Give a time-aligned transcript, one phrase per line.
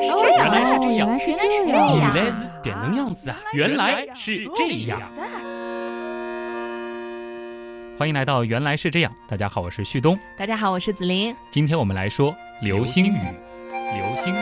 [0.00, 3.36] 来是这样，原来是这样原来是这这样样原来是点能样子啊！
[3.52, 5.00] 原来是这样。
[7.98, 9.12] 欢迎来到原来是这样。
[9.28, 10.18] 大家好，我是旭东。
[10.36, 11.36] 大家好，我是子琳。
[11.50, 13.10] 今天我们来说流星雨。
[13.10, 14.38] 流星雨，流星雨。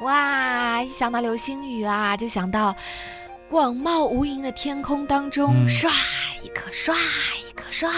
[0.00, 2.74] 哇，一想到流星雨啊，就想到
[3.48, 5.88] 广袤无垠的天空当中，嗯唰
[6.42, 7.94] 一颗，唰一颗，唰一颗，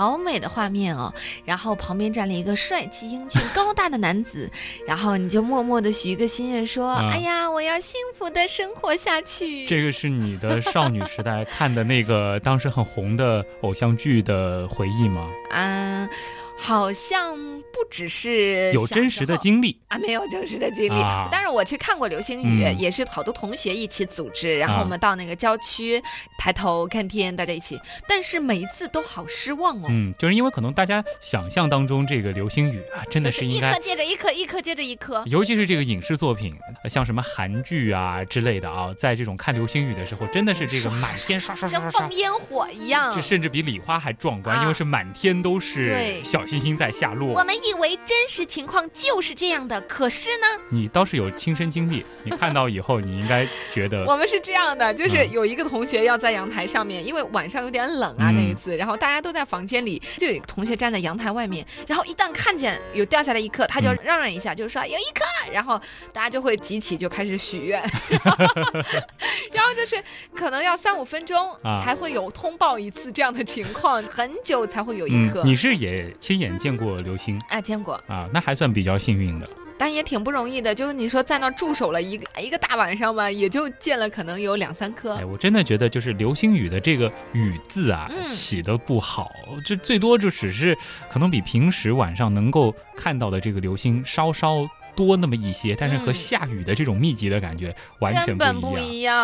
[0.00, 1.12] 好美的画面哦。
[1.44, 4.50] 然后旁边站了一个帅气英俊、高大的男子，
[4.88, 15.28] 然后你就默默的许一个心愿，说：“啊哎呀，我要幸福的生活下去。”这个是你的少女时代看的那个当时很红的偶像剧的回忆吗？
[15.52, 16.08] 嗯，
[16.60, 17.36] 好像
[17.72, 19.78] 不只是有真实的经历。
[19.88, 21.00] 啊，没有真实的经历。
[21.00, 26.02] 啊但是我去看过流星雨，嗯也是好多同学一起组织，然后啊我们到那个郊区
[26.38, 27.80] 抬头看天，大家一起。
[28.06, 29.86] 但是每一次都好失望哦。
[29.88, 35.22] 嗯，就是因为可能大家想象当中这个流星雨啊，真的是一是应该颗接着一颗，一颗接着一颗。
[35.26, 43.20] 尤其是这个影视作品，呃像什么韩剧啊之类的啊，在这种看流星雨的时候，真的是这个满天刷刷刷像放烟火一样这。
[43.20, 47.28] 甚至比礼花还壮观，啊因为是满天都是对小星星在下落。
[47.28, 47.44] 我。
[47.44, 55.30] 们以为真实情况就是这样的，可是呢，你倒是有亲身经历，你看到以后，你应该觉得 我们是这样的，就是嗯。
[55.30, 58.34] 有一个同学要在阳台上面，因为晚上有点冷啊嗯。
[58.34, 63.98] 那一次，然后大家都在房间里，就有一个同学站在阳台外面，然后一旦看见有掉下来一颗，他就嗯。
[64.02, 65.80] 嚷嚷一下，就是说有一颗，然后
[66.12, 67.80] 大家就会集体就开始许愿，
[69.52, 70.02] 然后就是
[70.34, 75.42] 可能要三五分钟啊才会有通报一次这样的情况，很久才会有一颗。
[75.42, 79.48] 嗯，你是也亲眼见过流星啊，见过，啊，那还算比较幸运的。
[79.78, 80.74] 但也挺不容易的。
[80.74, 85.24] 就是你说在那儿驻守了一个一个大晚上吧，也就见了可能有两三颗哎，。
[85.24, 89.32] 我真的觉得就是流星雨的这个雨字啊，嗯起的不好，
[89.64, 90.76] 这最多就只是
[91.10, 94.68] 可能比平时晚上能够看到的这个流星稍稍
[95.00, 99.16] 多那么一些，但是和嗯下雨的这种密集的感觉完全不一样。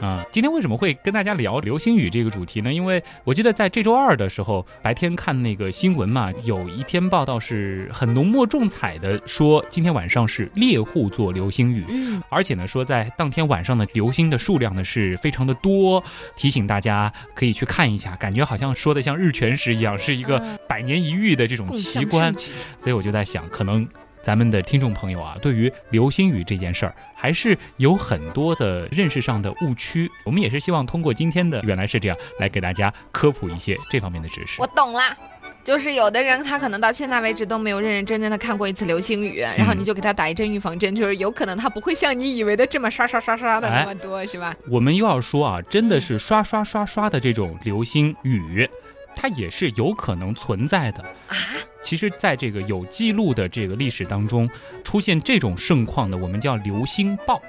[0.00, 2.70] 啊，今天为什么会跟大家聊流星雨这个主题呢？
[2.70, 11.86] 因为我记得在这周二的时候，白天看那个新闻嘛，有一篇报道是很浓墨重彩的说，今天晚上是猎户座流星雨。
[11.88, 16.04] 嗯，而且呢，说在当天晚上的流星的数量呢是非常的多，
[16.36, 22.34] 提醒大家可以去看一下，感觉好像说的像日全食一样，是一个嗯百年一遇的这种奇观
[22.78, 23.88] 所以我就在想，可能
[24.22, 30.10] 咱们的听众朋友啊，对于流星雨这件事儿，还是有很多的认识上的误区。
[30.24, 34.66] 我们也是希望通过今天的原来是这样，来给大家科普一些这方面的知识我。
[34.68, 35.16] 懂啦。
[35.64, 44.56] 就是有的人他可能到现在为止都没有认认真真的看过一次流星雨，然后你就给他打一针预防针，就是有可能他不会像你以为的这么刷刷刷刷的那么多，是吧？
[44.68, 48.68] 我们又要说啊，真的是刷刷刷刷的这种流星雨，
[49.14, 51.00] 它也是有可能存在的。
[51.28, 51.36] 啊，
[51.82, 54.48] 其实，在这个有记录的这个历史当中，
[54.84, 57.40] 出现这种盛况的，我们叫流星暴，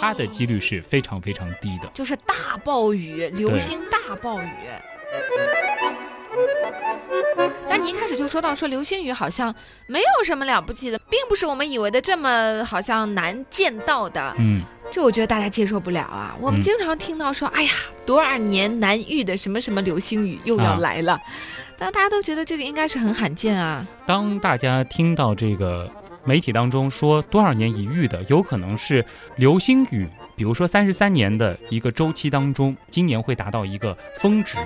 [0.00, 1.88] 它的几率是非常非常低的。
[1.92, 4.48] 就是大暴雨，流星大暴雨。
[7.68, 9.54] 但你一开始就说到说流星雨好像
[9.86, 16.34] 没有什么了不起的，并不是我们以为的这么好像难见到的，嗯，这我觉得大家接受不了啊。
[16.40, 17.72] 我们嗯经常听到说，哎呀，
[18.06, 21.18] 多少年难遇的什么什么流星雨又要啊来了，
[21.82, 23.84] 但大家都觉得这个应该是很罕见啊。
[24.06, 25.90] 当大家听到这个
[26.22, 29.04] 媒体当中说多少年一遇的，有可能是
[29.34, 30.06] 流星雨，
[30.36, 34.56] 比如说三十三年的一个周期当中，今年会达到一个峰值。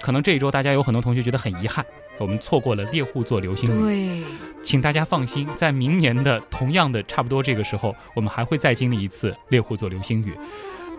[0.00, 1.84] 可能这一周大家有很多同学觉得很遗憾，
[2.20, 3.82] 我们错过了猎户座流星雨。
[3.82, 4.24] 对，
[4.62, 10.32] 请大家放心，在明年的同样的差不多这个时候，我们还会再经历一次猎户座流星雨。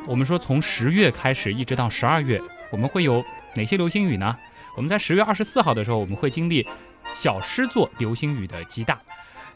[0.07, 2.41] 我们说从十月开始一直到十二月，
[2.71, 3.23] 我们会有
[3.55, 4.35] 哪些流星雨呢？
[4.75, 6.65] 我们在十月二十四号的时候，我们会经历
[7.13, 8.99] 小狮座流星雨的极大。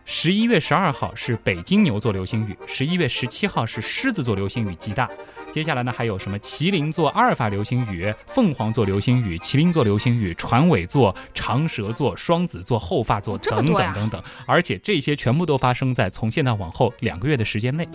[0.07, 5.09] 十一月十二号是北京牛座流星雨，十一月十七号是狮子座流星雨极大。
[5.51, 17.87] 接下来呢，还有什么麒麟座阿尔法流星雨、凤凰座流星雨、麒麟座流星雨、船尾座、长蛇座、双子座、后发座等等等等，而且这些全部都发生在从现在往后两个月的时间内。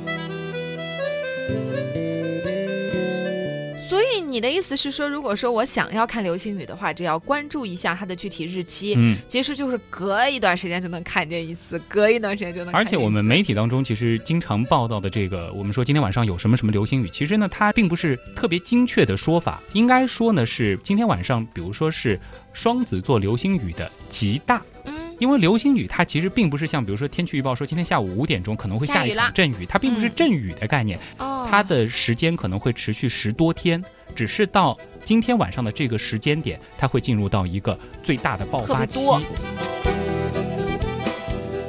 [4.30, 12.88] 你的意思是说，如果说我想要看流星雨的话，只要关注一下它的具体日期，嗯，其实就是隔一段时间就能看见一次，隔一段时间就能看见一次。
[12.88, 22.18] 而且我们媒体当中其实经常报道的这个，我们说今天晚上有什么什么流星雨，其实呢它并不是特别精确的说法，应该说呢是今天晚上，比如说是
[22.52, 24.62] 双子座流星雨的极大。
[24.84, 33.80] 嗯因为流星雨它其实并不是像比如说天气预报说今天下午五点钟可能会下一场阵雨，它并不是嗯阵雨的概念，哦，它的时间可能会持续十多天，
[34.16, 38.98] 只是到今天晚上的这个时间点，它会进入到一个最大的爆发期。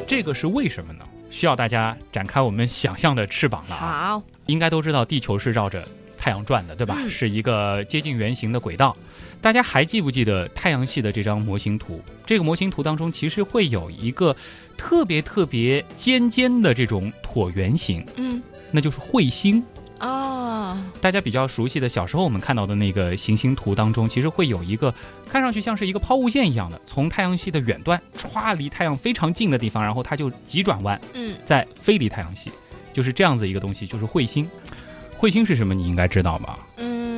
[0.07, 1.05] 这个是为什么呢？
[1.29, 4.09] 需要大家展开我们想象的翅膀了啊！
[4.11, 5.85] 好，应该都知道地球是绕着
[6.17, 6.95] 太阳转的，对吧？
[6.97, 8.95] 嗯是一个接近圆形的轨道。
[9.41, 12.01] 大家还记不记得太阳系的这张模型图？
[12.25, 14.35] 这个模型图当中其实会有一个
[14.77, 18.41] 特别特别尖尖的这种椭圆形，嗯，
[18.71, 19.63] 那就是彗星。
[19.99, 24.93] 哦，大家比较熟悉的小时候我们看到的那个行星图当中，其实会有一个
[25.29, 32.51] 看上去像是一个抛物线一样的，从太阳系的远端歘离太阳非常近的地方，然后它就急转弯，嗯，再飞离太阳系，
[32.93, 34.49] 就是这样子一个东西，就是彗星。
[35.19, 35.75] 彗星是什么？
[35.75, 36.57] 你应该知道吧？
[36.77, 37.10] 嗯，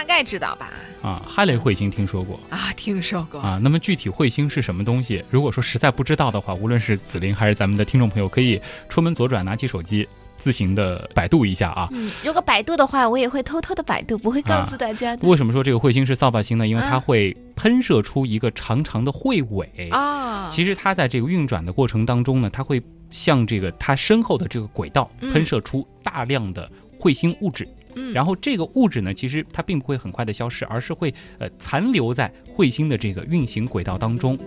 [0.00, 0.70] 大概知道吧？
[1.02, 3.38] 啊，哈雷彗星听说过啊，听说过。
[3.38, 3.60] 啊。
[3.62, 5.22] 那么具体彗星是什么东西？
[5.28, 8.58] 如果说实在不知道的话，无论是紫菱还是咱们的听众朋友，可以
[8.88, 10.08] 出门左转，拿起手机
[10.38, 11.86] 自行的百度一下啊。
[11.92, 15.28] 嗯，如果百度的话，我也会偷偷的百度，不会告诉大家的。
[15.28, 16.66] 为什么说这个彗星是扫把星呢？
[16.66, 19.90] 因为它嗯会喷射出一个长长的彗尾。
[19.90, 27.64] 啊，其实它在这个运转的过程当中呢，它会向这个它身后的这个轨道嗯喷射出大量的彗星物质。
[27.64, 27.68] 嗯，
[28.14, 34.38] 然后这个物质呢，其实它并不会很快的消失，而是会呃残留在彗星的这个运行轨道当中。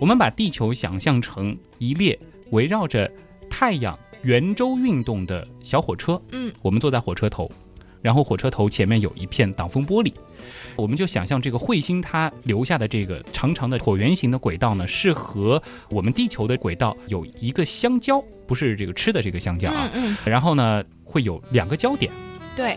[0.00, 2.18] 我们把地球想象成一列
[2.50, 3.10] 围绕着
[3.48, 7.50] 太阳圆周运动的小火车，嗯，我们坐在火车头，
[8.04, 10.12] 然后火车头前面有一片挡风玻璃，
[10.76, 22.12] 我们就想象这个彗星它留下的这个长长的椭圆形的轨道呢，是和我们地球的轨道有一个相交，不是这个吃的这个相交啊，嗯嗯，然后呢会有两个焦点。
[22.54, 22.76] 对，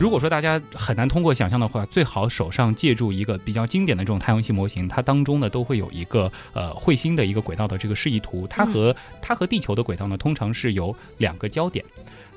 [0.00, 11.84] 如果说大家很难通过想象的话，最好手上借助一个比较经典的这种太阳系模型，它当中呢都会有一个呃彗星的一个轨道的这个示意图，它和、它和地球的轨道呢通常是有两个焦点。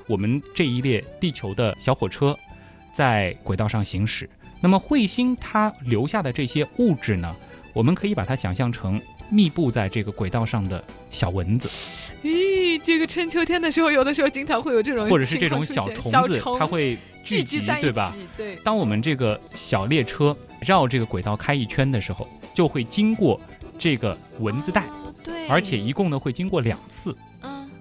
[0.06, 2.36] 我们这一列地球的小火车
[2.94, 4.28] 在轨道上行驶，
[4.60, 7.34] 那么彗星它留下的这些物质呢，
[7.72, 9.00] 我们可以把它想象成
[9.30, 11.68] 密布在这个轨道上的小蚊子。
[12.22, 18.12] 咦，这个春秋天的时候，有的时候经常会有这种或者是这种小虫子，它会聚集，在一对吧？
[18.14, 18.26] 起？
[18.36, 23.40] 对，当我们这个小列车绕这个轨道开一圈的时候，就会经过
[23.78, 27.16] 这个蚊子带，哦对，而且一共呢会经过两次。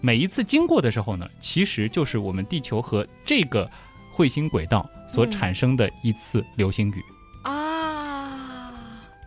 [0.01, 3.69] 嗯每一次经过的时候呢，其实就是我们地球和这个
[4.15, 7.03] 彗星轨道所嗯产生的一次流星雨。
[7.43, 8.73] 啊，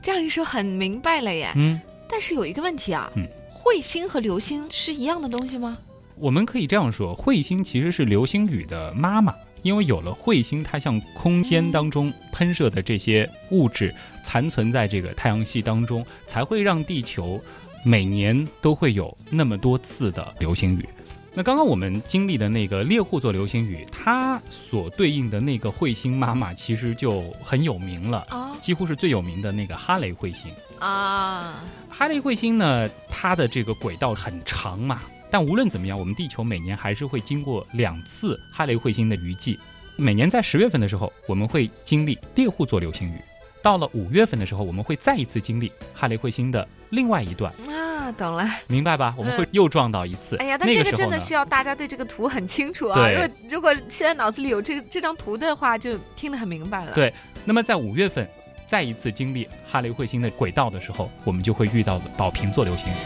[0.02, 1.52] 这样一说很明白了耶。
[1.56, 5.76] 嗯，但是有一个问题啊，嗯彗星和流星是一样的东西吗？
[6.16, 9.34] 我们可以这样说，彗星其实是流星雨的妈妈。
[9.62, 17.40] 因为有了彗星，它向空间当中喷射的这些物质残存在这个太阳系当中，才会让地球
[17.82, 20.88] 每年都会有那么多次的流星雨。
[21.34, 30.52] 那刚刚我们经历的那个猎户座流星雨，它所对应的那个彗星妈妈其实就很有名了，哦几乎是最有名的那个哈雷彗星。
[30.78, 35.00] 啊，哈雷彗星呢，它的这个轨道很长嘛，
[35.30, 39.58] 但无论怎么样，我们地球每年还是会经过两次哈雷彗星的雨季。
[39.96, 43.16] 每年在十月份的时候，我们会经历猎户座流星雨；
[43.62, 48.44] 到了五月份的时候，我们会再一次经历哈雷彗星的另外一段，啊，懂了。
[48.66, 49.14] 明白吧？
[49.16, 50.36] 我们会又撞到一次。
[50.36, 52.94] 哎呀，但那这个真的需要大家对这个图很清楚啊。
[52.94, 56.92] 对如果如果现在脑子里有这这张图的话，就听得很明白了。
[56.92, 57.12] 对
[57.44, 58.28] 那么在五月份
[58.68, 62.96] 再一次经历哈雷彗星的轨道的时候，我们就会遇到宝瓶座流星雨。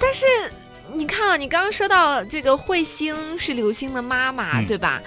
[0.00, 0.24] 但是
[0.90, 5.02] 你看啊，你刚刚说到这个彗星是流星的妈妈，嗯对吧？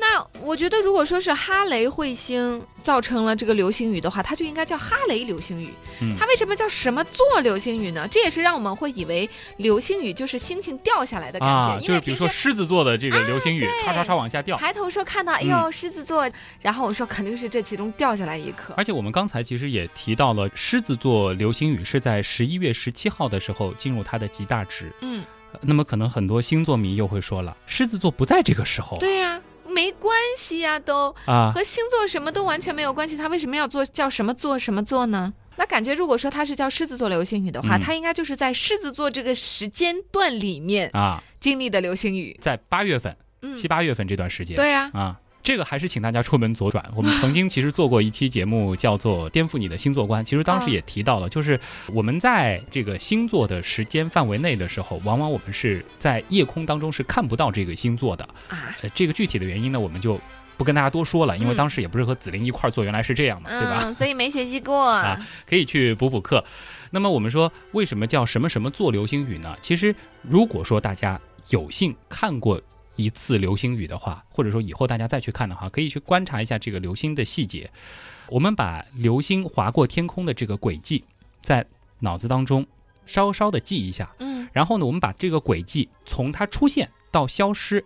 [0.00, 5.68] 那我觉得，如果说是哈雷彗星造成了这个流星雨的话，它就应该叫哈雷流星雨。
[6.02, 8.08] 嗯它为什么叫什么座流星雨呢？
[8.10, 9.28] 这也是让我们会以为
[9.58, 14.56] 流星雨就是星星掉下来的感觉，啊，因就是比如说狮子座的这个流星雨，唰唰唰往下掉。
[14.56, 16.26] 抬头说看到，哎嗯呦，狮子座，
[16.62, 18.72] 然后我说肯定是这其中掉下来一颗。
[18.78, 24.90] 而且我们刚才其实也提到了，狮子座流星雨是在十一月十七号的时候进入它的极大值。
[25.02, 29.38] 嗯，呃那么可能很多星座迷又会说了，狮子座不在这个时候对呀、
[29.80, 31.50] 没关系呀、都啊。
[31.54, 33.16] 和星座什么都完全没有关系。
[33.16, 35.32] 他为什么要做叫什么座什么座呢？
[35.56, 42.38] 那感觉如果说他是叫狮子座流星雨的话，嗯它应该就是在狮子座这个时间段里面啊，经历的流星雨。
[42.40, 46.84] 在八月份、嗯，七八月份这段时间，对呀、啊，这个还是请大家出门左转。
[46.94, 50.22] 我们曾经其实做过一期节目，叫做《颠覆你的星座观》。
[50.26, 51.58] 其实当时也提到了，就是
[51.92, 58.24] 我们在这个星座的时间范围内的时候，往往我们是在夜空当中是看不到这个星座的。
[58.48, 60.20] 啊，呃，这个具体的原因呢，我们就
[60.58, 63.80] 不跟大家多说了，因为嗯当时也不是和紫菱一块儿做，原来是这样嘛，对吧？
[63.84, 64.88] 嗯，所以没学习过。
[64.92, 65.18] 啊
[65.48, 66.44] 可以去补补课。
[66.90, 69.56] 那么我们说，为什么叫什么什么座流星雨呢？
[69.62, 71.18] 其实，如果说大家
[71.48, 72.60] 有幸看过
[73.02, 77.70] 一次流星雨的话，或者说以后大家再去看的话，可以去观察一下这个流星的细节。
[78.28, 81.02] 我们把流星划过天空的这个轨迹，
[81.40, 81.64] 在
[81.98, 82.66] 脑子当中
[83.06, 84.14] 稍稍的记一下。
[84.18, 87.84] 嗯然后呢，我们把这个轨迹从它出现到消失，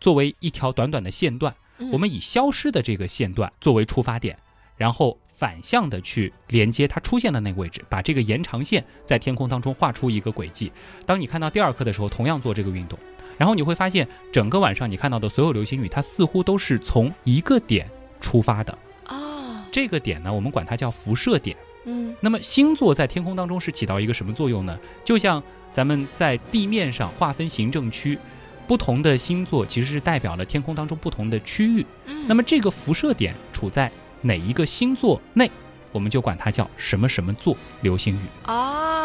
[0.00, 1.54] 作为一条短短的线段。
[1.78, 4.38] 嗯，我们以消失的这个线段作为出发点，
[4.78, 10.72] 然后反向的去连接它出现的那个位置，把这个延长线在天空当中画出一个轨迹。
[11.04, 12.98] 当你看到第二颗的时候，同样做这个运动，
[13.38, 17.88] 然后你会发现，整个晚上你看到的所有流星雨，它似乎都是从一个点
[18.20, 18.76] 出发的。
[19.08, 21.56] 哦，这个点呢，我们管它叫辐射点。
[21.88, 24.76] 嗯那么星座在天空当中是起到一个什么作用呢？
[25.04, 25.40] 就像
[25.72, 28.18] 咱们在地面上划分行政区，
[28.66, 31.86] 不同的星座其实是代表了天空当中不同的区域。
[32.06, 33.88] 嗯，那么这个辐射点处在
[34.22, 35.48] 哪一个星座内，
[35.92, 38.20] 我们就管它叫什么什么座流星雨。
[38.46, 38.95] 哦，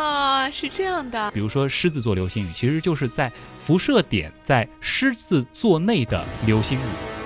[0.49, 1.29] 是这样的。
[1.31, 7.20] 比如说狮子座流星雨，其实就是在辐射点在狮子座内的流星雨。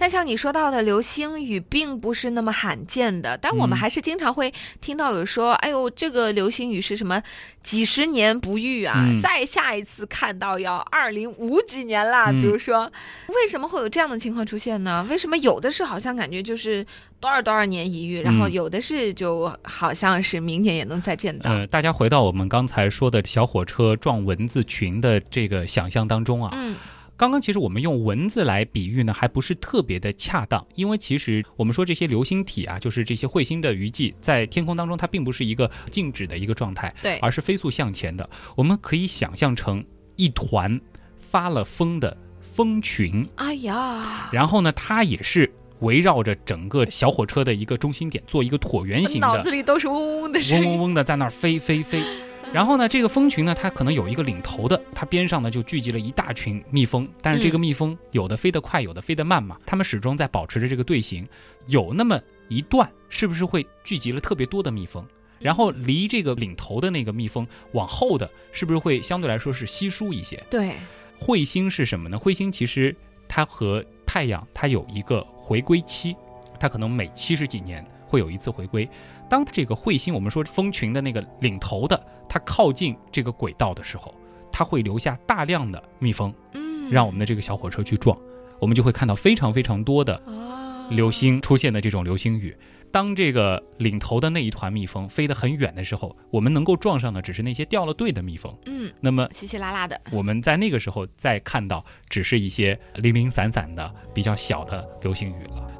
[0.00, 7.22] 但像你说到的流星雨，并不是那么罕见的，但我们嗯还是经常会听到有说，哎呦，这个流星雨是什么
[7.62, 12.30] 几十年不遇啊，嗯再下一次看到要二零五几年啦。
[12.30, 12.90] 嗯比如说，
[13.28, 15.06] 为什么会有这样的情况出现呢？
[15.10, 16.82] 为什么有的是好像感觉就是
[17.20, 21.50] 多少多少年一遇，然后嗯有的是就好像是明年也能再见到？
[21.50, 26.74] 呃，大家回到我们刚才说的小火车撞蚊子群的这个想象当中啊，嗯
[27.20, 38.26] 刚刚其实我们用文字来比喻呢，还不是特别的恰当，因为其实我们说这些流星体啊，就是这些彗星的余迹，在天空当中它并不是一个静止的一个状态，对，而是飞速向前的。
[38.56, 39.84] 我们可以想象成
[40.16, 40.80] 一团
[41.18, 50.80] 发了疯的蜂群，哎呀，然后呢，它也是围绕着整个小火车的一个中心点做一个椭圆形的脑子，里都是嗡嗡的声嗡嗡。
[50.84, 52.02] 嗡的在那儿飞飞飞。
[52.52, 61.26] 然后呢，这个蜂群呢，它可能有一个领头的，它边上呢就聚集了一大群蜜蜂，但是这个嗯蜜蜂有的飞得快，有的飞得慢嘛，它们始终在保持着这个队形。
[61.66, 65.06] 有那么一段，是不是会聚集了特别多的蜜蜂？
[65.38, 70.42] 然后离这个领头的那个蜜蜂往后的，是不是会相对来说是稀疏一些？
[70.50, 70.74] 对，
[71.20, 72.18] 彗星是什么呢？
[72.18, 72.94] 彗星其实
[73.28, 76.16] 它和太阳它有一个回归期，
[76.58, 78.88] 它可能每七十几年会有一次回归。
[79.30, 84.12] 当这个彗星，我们说蜂群的那个领头的，它靠近这个轨道的时候，
[84.50, 88.18] 它会留下大量的蜜蜂，嗯，让我们的这个小火车去撞，
[88.58, 92.54] 我们就会看到非常非常多的哦流星出现的这种流星雨。
[92.92, 98.52] 当这个领头的那一团蜜蜂飞得很远的时候，我们能够撞上的只是那些掉了队的蜜蜂。
[98.66, 100.00] 嗯，那么稀稀拉拉的。
[100.10, 105.79] 我们在那个时候再看到，只是一些零零散散的比较小的流星雨了。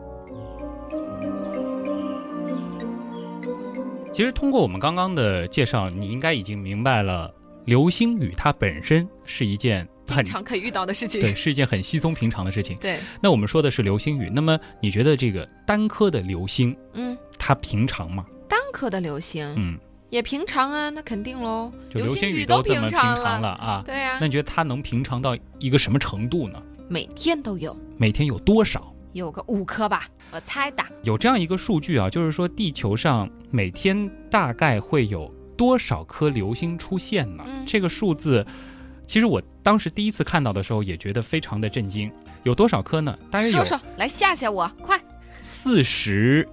[4.12, 7.32] 其实通过我们刚刚的介绍，你应该已经明白了，
[7.64, 11.20] 流星雨它本身是一件经很常可以遇到的事情。
[11.20, 12.76] 对，是一件很稀松平常的事情。
[12.78, 18.26] 对，那我们说的是流星雨，那么你觉得这个单颗的流星嗯，它平常吗？
[18.48, 21.72] 单颗的流星、嗯，也平常啊，那肯定喽。
[21.88, 23.82] 就流星雨都这么平常常了啊。
[23.86, 26.60] 对呀、那你觉得它能平常到一个什么程度呢？
[26.88, 28.92] 每天都有，每天有多少？
[29.12, 30.84] 有个五颗吧，我猜的。
[31.02, 37.44] 有这样一个数据啊，就是说地球上每天大概会有多少颗流星出现呢？
[37.46, 38.46] 嗯这个数字，
[39.06, 42.10] 其实我当时第一次看到的时候也觉得非常的震惊。
[42.44, 43.16] 有多少颗呢？
[43.30, 44.98] 大约有说说，来吓吓我，快！
[45.40, 46.48] 四十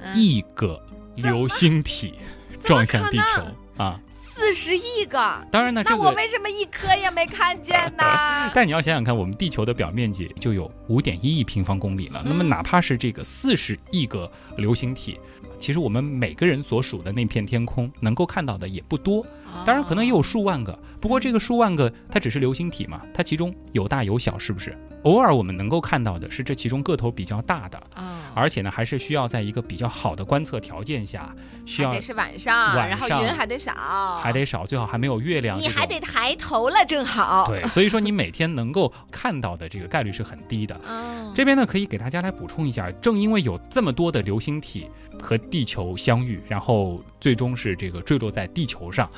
[0.00, 0.80] 嗯，亿个
[1.16, 2.14] 流星体
[2.58, 3.42] 撞向地球
[3.78, 3.98] 啊！
[4.10, 5.18] 四十亿个，
[5.50, 6.10] 当然呢，那我？
[6.12, 8.04] 为什么一颗也没看见呢
[8.54, 12.22] 但你要想想看，我们地球的表面积就有五点一亿平方公里了。
[12.24, 15.18] 那么嗯哪怕是这个四十亿个流星体，
[15.60, 19.24] 其实我们每个人所属的那片天空能够看到的也不多。
[19.66, 24.76] 当然可能也有数万个，不过这个数万个它只是流星体嘛，它其中有大有小，是不是？
[25.04, 31.32] 偶尔我们能够看到的是这其中个头比较大的，啊，而且呢还是需要在一个比较好的观测条件下，
[31.64, 33.72] 需要得是晚上，晚然后上云还得少，
[34.20, 35.56] 还得少，最好还没有月亮。
[35.56, 40.78] 你还得抬头了，正好。，对，所以说你每天能够看到的这个概率是很低的。
[40.84, 44.90] 嗯，这边呢，可以给大家来补充一下，正因为有这么多的流星体
[45.22, 49.08] 和地球相遇，然后最终是这个坠落在地球上，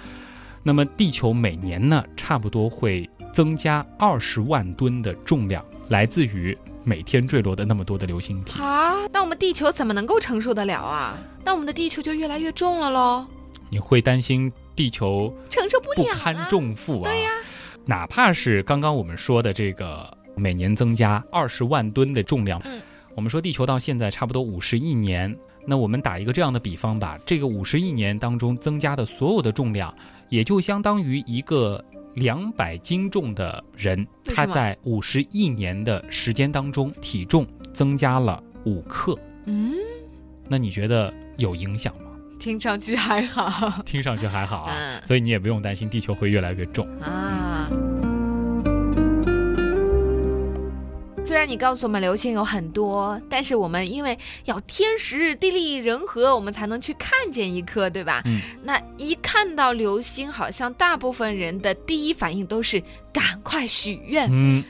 [0.63, 8.61] 那么地球每年呢，差不多会增加二十万吨的重量，来自于每天坠落的那么多的流星体。
[8.61, 11.17] 啊，那我们地球怎么能够承受得了啊？
[11.45, 13.27] 那我们的地球就越来越重了喽，
[13.71, 17.05] 你会担心地球承受不了、啊、不堪重负啊？
[17.05, 17.31] 对呀、
[17.87, 22.83] 哪怕是刚刚我们说的这个每年增加二十万吨的重量，嗯，
[23.15, 25.35] 我们说地球到现在差不多五十亿年，
[25.67, 29.95] 那我们打一个这样的比方吧，这个五十亿年当中增加的所有的重量，
[30.31, 31.85] 也就相当于一个
[32.15, 39.75] 两百斤重的人，他在五十亿年的时间当中体重增加了五克，嗯，
[40.49, 42.11] 那你觉得有影响吗？
[42.39, 46.89] 听上去还好听上去还好啊，嗯所以你也不用担心地球会越来越重。
[47.01, 47.69] 啊。
[51.31, 58.21] 虽然你告诉我们流星有很多，但是我们因为要天时地利人和，我们才能去看见一颗，对吧？
[58.25, 62.83] 嗯，那一看到流星，好像大部分人的第一反应都是
[63.13, 64.29] 赶快许愿。
[64.29, 64.65] 嗯，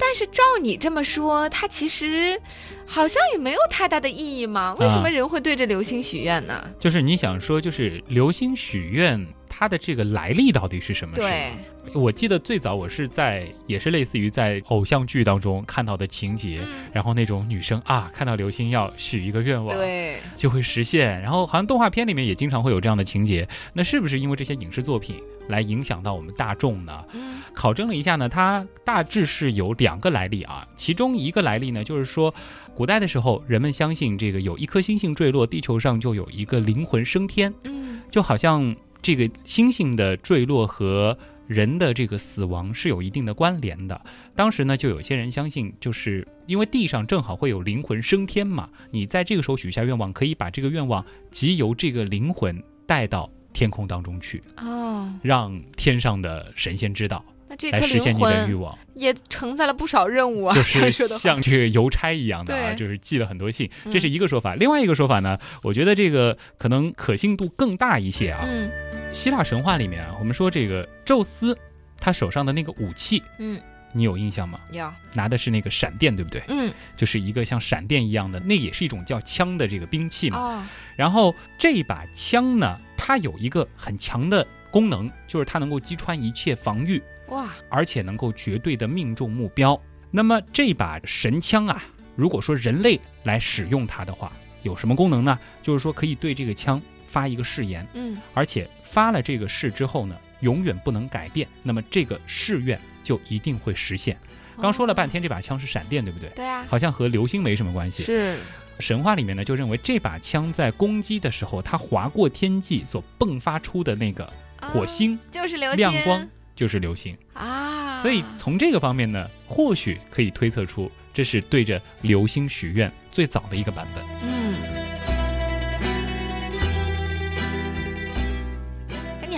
[0.00, 2.40] 但是照你这么说，它其实
[2.86, 4.74] 好像也没有太大的意义嘛？
[4.80, 6.66] 为什么人会对着流星许愿呢？
[6.78, 11.14] 就是你想说，就是流星许愿，它的这个来历到底是什么？
[11.14, 11.52] 对，
[11.94, 21.20] 我记得最早我是在也是类似于在偶像剧当中看到的情节，嗯，然后那种女生啊看到流星要许一个愿望，对，就会实现。
[21.22, 23.48] 然后好像动画片里面也经常会有这样的情节。
[23.72, 25.16] 那是不是因为这些影视作品
[25.48, 27.04] 来影响到我们大众呢？
[27.12, 30.66] 嗯考证了一下呢，它大致是有两个来历啊。
[30.76, 32.32] 其中一个来历呢，就是说，
[32.74, 41.16] 古代的时候人们相信这个有一颗星星坠落，地球上就有一个灵魂升天，嗯就好像这个星星的坠落和
[41.48, 44.00] 人的这个死亡是有一定的关联的。
[44.36, 58.78] 当时呢，就有些人相信，就是因为地上正好会有灵魂升天嘛，你在这个时候许下愿望，可以把这个愿望即由这个灵魂带到天空当中去，哦，让天上的神仙知道，那这颗实现你的欲魂望。
[58.94, 64.54] 也承载了不少任务啊，就是像这个邮差一样的啊，就是寄了很多信，嗯这是一个说法。
[64.54, 68.44] 另外一个说法呢，我觉得这个可能可信度更大一些啊。
[68.44, 68.70] 嗯
[69.12, 71.56] 希腊神话里面啊，我们说这个宙斯
[71.98, 73.60] 他手上的那个武器，嗯，
[73.92, 74.60] 你有印象吗？
[74.70, 76.42] 有，拿的是那个闪电，对不对？
[76.48, 80.38] 嗯就是一个像闪电一样的，那也是一种叫枪的这个兵器嘛。
[80.38, 89.80] 哦，然后这把枪呢，它有一个很强的功能，就是它能够击穿一切防御，哇，而且能够绝对的命中目标。
[90.10, 91.82] 那么这把神枪啊，
[92.14, 94.32] 如果说人类来使用它的话，
[94.62, 95.38] 有什么功能呢？
[95.62, 101.48] 就是说可以对这个枪发一个誓言，嗯而且发了这个誓之后呢，永远不能改变。
[101.62, 104.16] 那么这个誓愿就一定会实现。
[104.60, 106.28] 刚说了半哦，天，这把枪是闪电，对不对？
[106.30, 108.02] 对啊，好像和流星没什么关系。
[108.02, 108.38] 是，
[108.80, 117.16] 神话里面呢，就认为这把枪在攻击的时候，它划过天际所迸发出的那个火啊星就是流星亮光就是流星。
[117.34, 124.04] 啊，所以从这个方面呢，或许可以推测出，这是对着流星许愿最早的一个版本。
[124.24, 124.37] 嗯。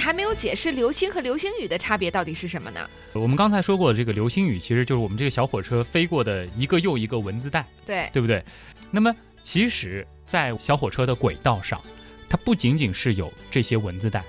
[0.00, 2.88] 还没有解释流星和流星雨的差别到底是什么呢？
[3.12, 8.42] 我们刚才说过，这个流星雨其实就是我们这个小火车飞过的一个又一个文字带，对，对不对？
[8.90, 11.80] 那么其实，在小火车的轨道上，
[12.28, 14.24] 它不仅仅是有这些文字带，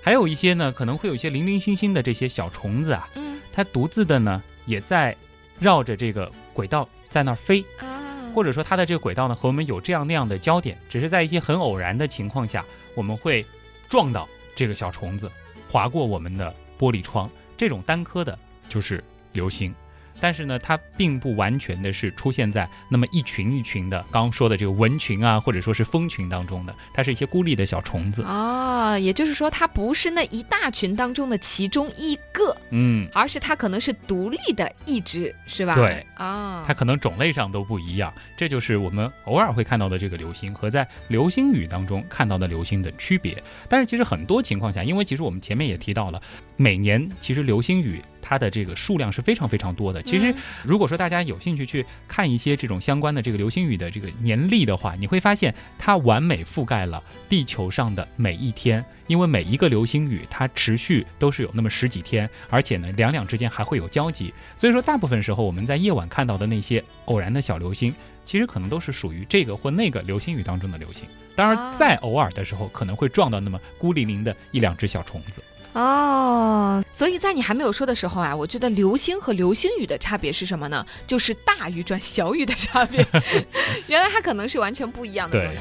[0.00, 5.16] 还有一些呢，可能会有一些零零星星的这些小虫子啊，嗯它独自的呢，也在
[5.58, 7.64] 绕着这个轨道在那儿飞。
[7.78, 13.44] 啊，或者说它的这个轨道呢和我们有这样那样的交点，只是在一些很偶然的情况下，我们会
[13.88, 15.30] 撞到这个小虫子，
[15.70, 18.36] 划过我们的玻璃窗，这种单颗的
[18.68, 19.72] 就是流星。
[20.20, 28.22] 但是呢，它并不完全的是出现在那么一群一群的刚刚说的这个蚊群啊，或者说是蜂群当中的，它是一些孤立的小虫子。
[28.22, 35.74] 啊，也就是说，它不是那一大群当中的其中一个，嗯，而是它可能是独立的一只，是吧？
[35.74, 43.42] 对啊，它可能种类上都不一样，这就是我们偶尔会看到的这个流星和在流星雨当中看到的流星的区别。
[43.68, 46.20] 但是其实很多情况下，因为其实我们前面也提到了，
[46.56, 50.02] 每年其实流星雨它的这个数量是非常非常多的。
[50.02, 71.06] 其实嗯如果说大家有兴趣去看一些这种相关的这个流星雨的这个年历的话，你会发现它完美覆盖了地球上的每一天，因为每一个流星雨它持续都是有那么十几天，而且呢两两之间还会有交集，所以说大部分时候我们在夜晚看到的那些偶然的小流星，其实可能都是属于这个或那个流星雨当中的流星。
[71.36, 75.42] 当啊然，再偶尔的时候可能会撞到那么孤零零的一两只小虫子。
[75.76, 80.86] 哦，所以在你还没有说的时候啊，我觉得流星和流星雨的差别是什么呢？
[81.06, 83.06] 就是大雨转小雨的差别。
[83.86, 85.58] 原来它可能是完全不一样的东西。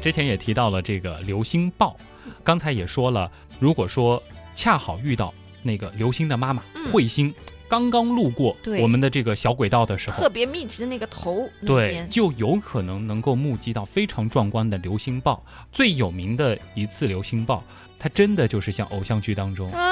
[0.00, 1.96] 之前也提到了这个流星暴，
[2.44, 4.22] 刚才也说了，如果说
[4.54, 5.34] 恰好遇到
[5.64, 7.34] 那个流星的妈妈嗯彗星
[7.68, 15.42] 刚刚路过对我们的这个小轨道的时候特，别密集的那个头那对，边，就有可能能够目击到非常壮观的流星暴。
[15.72, 17.62] 最有名的一次流星暴，
[17.98, 19.84] 它真的就是像偶像剧当中，啊，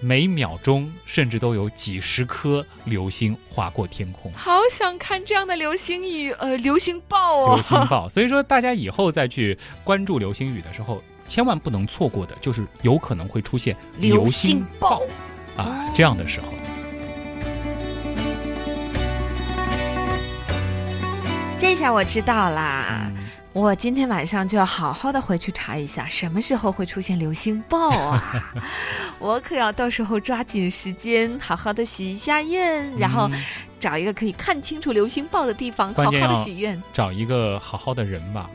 [0.00, 4.32] 每秒钟甚至都有几十颗流星划过天空。
[4.34, 15.00] 好想看这样的流星雨，呃，流星暴哦，流星暴，所以说大家以后再去关注流星雨的时候，千万不能错过的，就是有可能会出现流星星暴
[15.56, 16.48] 啊这样的时候。
[21.62, 23.06] 这下我知道啦。
[23.14, 28.50] 嗯我今天晚上就要好好的回去查一下，什么时候会出现流星暴啊！
[29.20, 33.44] 我可要到时候抓紧时间，好好的许一下愿，然后嗯
[33.78, 36.82] 找一个可以看清楚流星暴的地方，好好的许愿。
[36.94, 38.48] 找一个好好的人吧。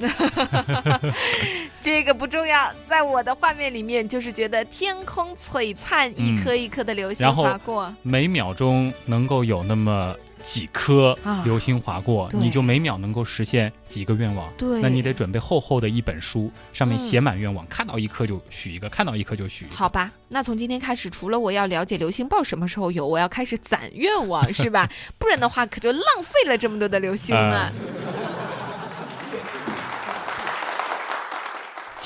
[1.79, 7.93] 这个不重要，在我的画面里面，就是觉得天空璀璨，一嗯颗一颗的流星划过。
[8.01, 14.51] 每秒钟能够有那么几颗啊流星划过，对你就每秒能够实现几个愿望。
[14.57, 19.75] 对，那你得准备厚厚的一本书，上面嗯写满愿望，看到一颗就许一个，看到一颗就许一个。
[19.75, 24.89] 好吧，那从今天开始，除了我要了解流星暴什么时候有，我要开始攒愿望，是吧？
[25.19, 27.71] 不然的话，可就浪费了这么多的流星了。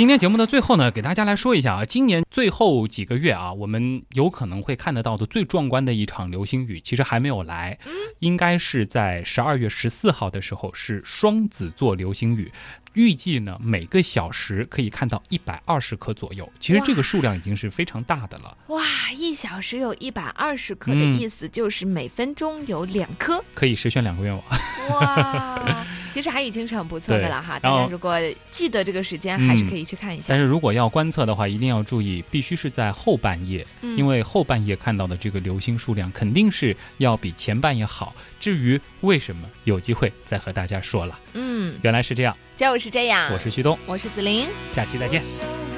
[0.01, 7.77] 今天节目的最后呢，给大家来说一下啊，今年最后几个月啊，我们有可能会看得到的最壮观的一场流星雨，其实还没有来，
[8.17, 12.51] 应该是在十二月十四号的时候，是双子座流星雨。
[12.93, 18.83] 预计呢，每个小时可以看到一百二十颗左右，其实这个数量已经是非常大的了，哇，
[19.15, 23.39] 一小时有一百二十颗的嗯意思，就是每分钟有两颗。
[23.53, 24.43] 可以实现两个愿望。
[24.99, 27.57] 哇，其实还已经是很不错的了哈。
[27.59, 28.19] 大家如果
[28.51, 30.37] 记得这个时间，嗯还是可以去看一下但。
[30.37, 38.15] 是如果要观测的话，一定要注意，必须是在后半夜，嗯因为后半夜看到的这个流星数量肯定是要比前半夜好。
[38.39, 41.17] 至于为什么，有机会再和大家说了。
[41.33, 43.31] 嗯，原来是这样，就是这样。
[43.31, 44.47] 我是旭东，我是子琳。
[44.69, 45.70] 下期再见。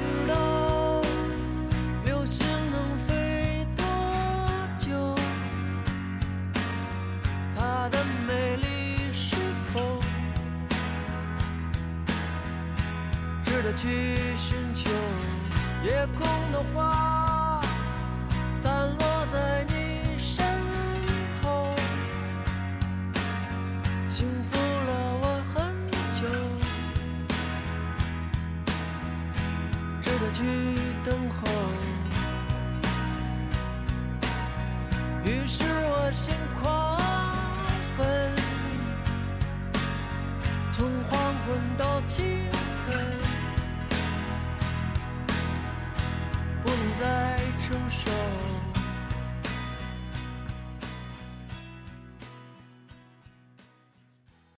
[13.64, 14.90] 值得去寻求？
[15.82, 17.62] 夜空的花
[18.54, 20.44] 散落在你身
[21.42, 21.74] 后，
[24.06, 25.64] 幸福了我很
[26.20, 26.26] 久。
[30.02, 30.44] 值得去
[31.02, 31.40] 等候。
[35.24, 37.00] 于是我心狂
[37.96, 38.04] 奔，
[40.70, 42.33] 从黄昏到清
[48.04, 48.43] 不能再承受。